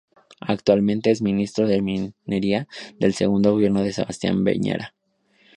[0.39, 2.67] Actualmente es ministro de Minería
[2.97, 4.95] del segundo gobierno de Sebastián Piñera.